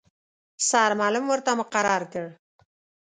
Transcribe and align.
سرمعلم 0.69 1.25
ورته 1.29 1.51
مقرر 1.59 2.01
کړ. 2.13 2.25